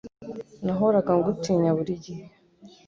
Nahoraga 0.65 1.11
ngutinya, 1.19 1.71
buri 1.77 1.93
gihe 2.05 2.25